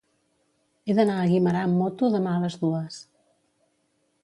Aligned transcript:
He 0.91 0.95
d'anar 0.99 1.17
a 1.17 1.27
Guimerà 1.33 1.61
amb 1.67 1.79
moto 1.83 2.11
demà 2.15 2.33
a 2.37 2.41
les 2.47 2.59
dues. 2.65 3.01